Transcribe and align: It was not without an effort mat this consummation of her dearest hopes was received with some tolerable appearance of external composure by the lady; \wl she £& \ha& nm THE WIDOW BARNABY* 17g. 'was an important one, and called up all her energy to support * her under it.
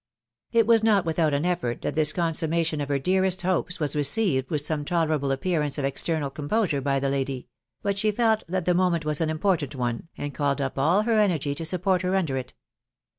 It 0.51 0.65
was 0.65 0.81
not 0.81 1.05
without 1.05 1.31
an 1.31 1.45
effort 1.45 1.83
mat 1.83 1.93
this 1.93 2.11
consummation 2.11 2.81
of 2.81 2.89
her 2.89 2.97
dearest 2.97 3.43
hopes 3.43 3.79
was 3.79 3.95
received 3.95 4.49
with 4.49 4.61
some 4.61 4.83
tolerable 4.83 5.31
appearance 5.31 5.77
of 5.77 5.85
external 5.85 6.31
composure 6.31 6.81
by 6.81 6.99
the 6.99 7.07
lady; 7.07 7.49
\wl 7.85 7.91
she 7.95 8.11
£& 8.11 8.17
\ha& 8.17 8.17
nm 8.17 8.39
THE 8.47 8.51
WIDOW 8.51 8.73
BARNABY* 8.73 8.99
17g. 9.01 9.05
'was 9.05 9.21
an 9.21 9.29
important 9.29 9.75
one, 9.75 10.07
and 10.17 10.33
called 10.33 10.59
up 10.59 10.79
all 10.79 11.03
her 11.03 11.19
energy 11.19 11.53
to 11.53 11.65
support 11.67 12.01
* 12.01 12.01
her 12.01 12.15
under 12.15 12.35
it. 12.35 12.55